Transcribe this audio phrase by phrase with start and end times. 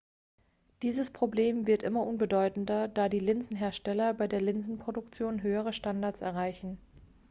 [0.81, 6.79] dieses problem wird immer unbedeutender da die linsenhersteller bei der linsenproduktion höhere standards erreichen